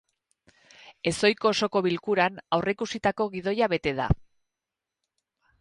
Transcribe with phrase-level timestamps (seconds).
[1.11, 4.09] Ezohiko osoko bilkuran, aurreikusitako gidoia bete da.